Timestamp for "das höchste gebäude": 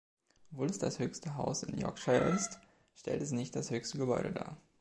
3.55-4.31